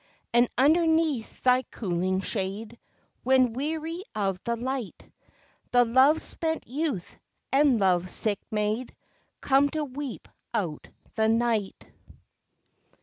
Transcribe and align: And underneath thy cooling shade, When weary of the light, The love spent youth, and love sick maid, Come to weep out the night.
And 0.33 0.47
underneath 0.57 1.43
thy 1.43 1.61
cooling 1.61 2.21
shade, 2.21 2.79
When 3.21 3.53
weary 3.53 4.01
of 4.15 4.43
the 4.43 4.55
light, 4.55 5.07
The 5.69 5.85
love 5.85 6.23
spent 6.23 6.65
youth, 6.67 7.19
and 7.51 7.79
love 7.79 8.09
sick 8.09 8.39
maid, 8.49 8.95
Come 9.41 9.69
to 9.69 9.83
weep 9.83 10.27
out 10.55 10.87
the 11.13 11.29
night. 11.29 11.85